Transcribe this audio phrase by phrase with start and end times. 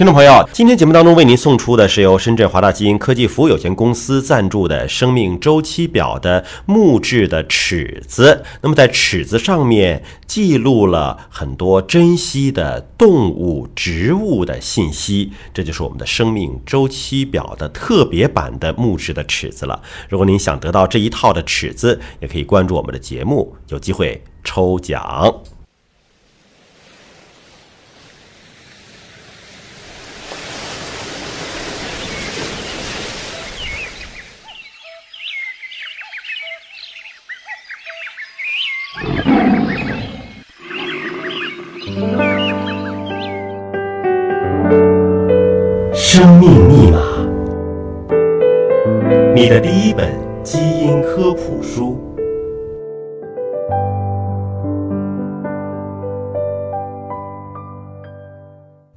[0.00, 8.42] 听众朋友，今天节目当中为您送出的是由深圳华大基因科技服务有限公司赞助的生命周期表的木质的尺子。
[8.62, 19.82] 那么在尺子上面记录了很多珍稀的动物、植物的信息，这就是我们的生命周期表的特别版的木质的尺子了。
[20.08, 25.42] 如果您想得到这一套的尺子，也可以关注我们的节目，有机会抽奖。
[46.12, 46.98] 生命密码，
[49.32, 52.09] 你的第一本基因科普书。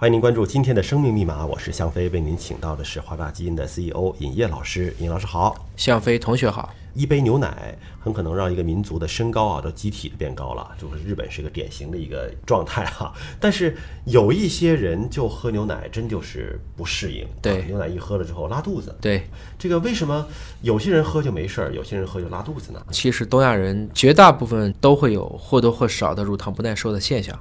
[0.00, 4.94] 欢迎您关注今天的生命密码，我是向飞，为您请到的是华大基因的 CEO 尹烨老师。
[5.00, 6.72] 尹老师好，向飞同学好。
[6.94, 13.12] 一杯牛奶很可能让一个民族的身高啊都集体的变高了，就是日本是一个典型的一个状态哈。
[13.40, 18.96] 但是有一些人就喝牛奶真就是不适应，对牛奶一喝了之后拉肚子。
[19.00, 19.24] 对，
[19.58, 20.24] 这个为什么
[20.62, 22.80] 有些人喝就没事儿，有些人喝就拉肚子呢？
[22.92, 27.36] 其实东亚人绝大部分都会有或多或少的乳糖不耐受的现象。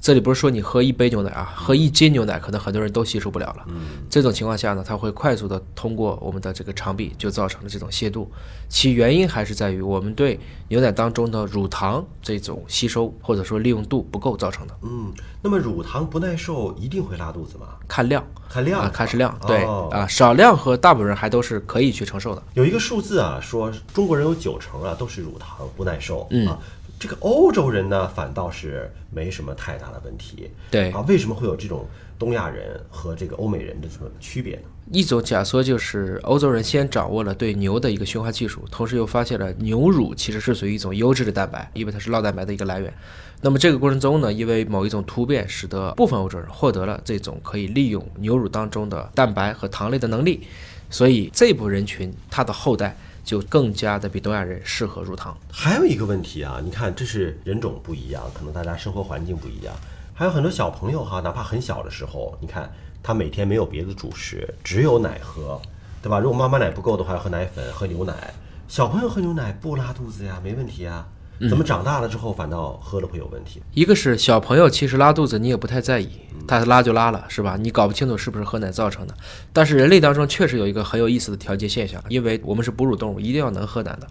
[0.00, 3.64] 这里不是说你喝一杯牛奶啊，喝一斤牛奶，可能很多人都吸收不了了。
[3.66, 8.30] 嗯，这种情况下呢，它会快速的通过我们的这个肠壁，就造成了这种泻肚。
[8.68, 10.38] 其原因还是在于我们对
[10.68, 14.74] 牛奶当中的乳糖这种吸收或者说利用度不够造成的。
[14.82, 17.66] 嗯，那么乳糖不耐受一定会拉肚子吗？
[17.88, 19.36] 看量，看量啊，看是量。
[19.46, 22.42] 对哦啊，少量和大部分人还都是可以去承受的。
[22.54, 26.26] 有一个数字啊，说中国人有九成啊都是乳糖不耐受。
[26.30, 26.58] 嗯啊，
[26.98, 30.50] 这个欧洲人呢反倒是没什么太大的问题。
[30.70, 31.86] 对啊，为什么会有这种
[32.18, 34.62] 东亚人和这个欧美人的什么区别呢？
[34.90, 42.92] 一种假说就是欧洲人先掌握了对牛的一个驯化技术，同时又发现了牛乳其实是属于一种优质的蛋白，因为它是酪蛋白的一个来源。
[43.40, 50.42] 那么这个过程中呢，因为某一种突变，使得部分欧洲人获得了这种可以利用牛乳当中的蛋白和糖类的能力，
[50.90, 52.96] 所以这部分人群他的后代
[53.28, 55.36] 就更加的比东亚人适合入糖。
[55.52, 59.74] 还有一个问题啊，你看这是人种不一样，可能大家生活环境不一样，
[60.14, 62.72] 还有很多小朋友哈，哪怕很小的时候，你看
[63.02, 65.60] 他每天没有别的主食，只有奶喝，
[66.02, 66.18] 对吧？
[66.18, 68.32] 如果妈妈奶不够的话，要喝奶粉、喝牛奶。
[68.66, 71.06] 小朋友喝牛奶不拉肚子呀，没问题呀。
[71.48, 73.62] 怎么长大了之后反倒喝了会有问题？
[73.74, 76.08] 一个是小朋友其实拉肚子你也不太在意，
[76.48, 77.56] 他拉就拉了，是吧？
[77.60, 79.14] 你搞不清楚是不是喝奶造成的。
[79.52, 84.08] 但是人类当中确实有一个很有意思的调节现象，因为我们是哺乳动物，一定要能喝奶的。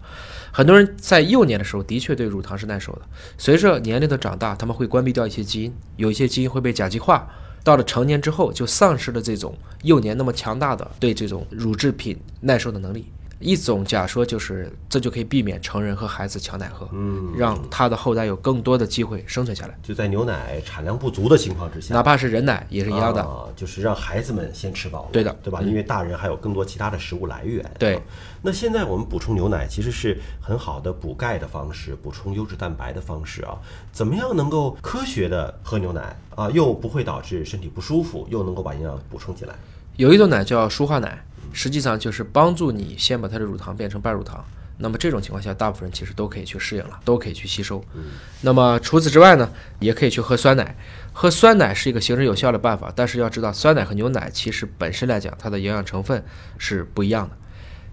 [0.50, 3.02] 很多人在幼年的时候的确对乳糖是耐受的，
[3.36, 7.28] 随着年龄的长大，他们会关闭掉一些基因，有一些基因会被甲基化。
[7.64, 13.10] 到了成年之后，就丧失了这种幼年那么强大的对这种乳制品耐受的能力。
[13.38, 19.78] 一种假说就是，这就可以避免成人和孩子抢奶喝，嗯，让他的后代有更多的机会生存下来。
[19.82, 23.22] 就在牛奶产量不足的情况之下，哪怕是人奶也是一样的。
[23.22, 25.62] 啊，就是让孩子们先吃饱了，对的嗯对吧？
[25.62, 27.64] 因为大人还有更多其他的食物来源。
[27.78, 28.02] 对啊
[28.40, 33.58] 那现在我们补充牛奶其实是很好的补钙的方式，补充优质蛋白的方式啊。
[33.92, 39.54] 怎么样能够科学的喝牛奶啊，又不会导致身体不舒服，又能够把营养补充进来？
[39.96, 44.44] 有一种奶叫舒化奶，实际上就是帮助你先把它的乳糖变成半乳糖。
[44.80, 47.84] 那么这种情况下，大部分人其实都可以去适应了，都可以去吸收。
[48.42, 49.50] 那么除此之外呢，
[49.80, 50.76] 也可以去喝酸奶。
[51.12, 56.24] 喝酸奶是一个行之有效的办法，但是要知道，酸奶和牛奶其实本身来讲，它的营养成分
[56.58, 57.36] 是不一样的。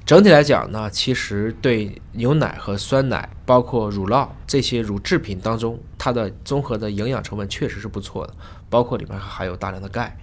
[0.05, 8.33] 整体来讲呢，其实对牛奶和酸奶，包括乳酪这些乳制品当中，它的综合的营养成分确实是不错的，
[8.69, 10.15] 包括里面还含有大量的钙。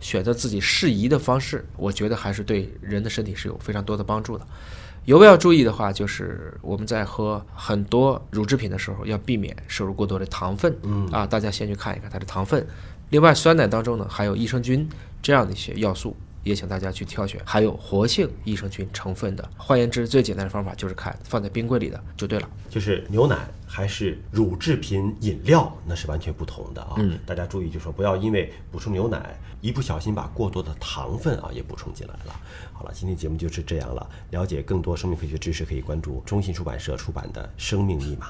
[0.00, 4.46] 选择自己适宜的方式，我觉得还是对人的身体是有非常多的帮助的。
[5.04, 10.74] 有要注意的话，就是我们在喝很多乳制品的时候，要避免摄入过多的糖分。
[10.82, 12.66] 嗯啊，大家先去看一看它的糖分。
[13.10, 14.88] 另外，酸奶当中呢含有益生菌
[15.20, 16.16] 这样的一些要素，
[16.46, 19.50] 也请大家去挑选含有活性益生菌成分的。
[19.56, 22.48] 换言之，最简单的方法就是看放在冰柜里的就对了。
[22.70, 26.94] 就是牛奶还是乳制品饮料，那是完全不同的啊。
[26.98, 32.40] 嗯，大家注意，就说不要因为补充牛奶，一不小心把过多的糖分啊也补充进来了。
[32.72, 34.08] 好了，今天节目就是这样了。
[34.30, 38.26] 了解更多生命科学知识，可以关注中信出版社出版的《生命密码》。